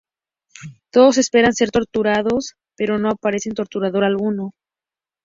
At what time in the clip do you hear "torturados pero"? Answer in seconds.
1.69-2.97